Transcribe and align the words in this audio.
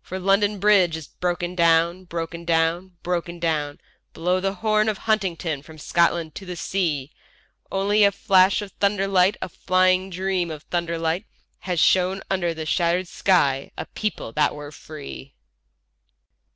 For 0.00 0.20
London 0.20 0.60
Bridge 0.60 0.96
is 0.96 1.08
broken 1.08 1.56
down, 1.56 2.04
broken 2.04 2.44
down, 2.44 2.92
broken 3.02 3.40
down; 3.40 3.80
Blow 4.12 4.38
the 4.38 4.54
horn 4.54 4.88
of 4.88 4.96
Huntingdon 4.96 5.60
from 5.62 5.76
Scotland 5.76 6.36
to 6.36 6.46
the 6.46 6.54
sea—... 6.54 7.10
Only 7.68 8.04
a 8.04 8.12
flash 8.12 8.62
of 8.62 8.70
thunder 8.78 9.08
light, 9.08 9.36
a 9.42 9.48
flying 9.48 10.08
dream 10.08 10.52
of 10.52 10.62
thunder 10.62 10.98
light, 10.98 11.26
Had 11.58 11.80
shown 11.80 12.22
under 12.30 12.54
the 12.54 12.64
shattered 12.64 13.08
sky 13.08 13.72
a 13.76 13.86
people 13.86 14.30
that 14.34 14.54
were 14.54 14.70
free. 14.70 15.34